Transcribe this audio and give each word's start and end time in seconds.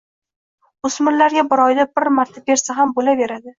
o‘smirlarga 0.89 1.45
bir 1.53 1.63
oyda 1.67 1.87
bir 2.01 2.11
marta 2.17 2.45
bersa 2.51 2.81
ham 2.81 2.99
bo‘laveradi. 2.99 3.49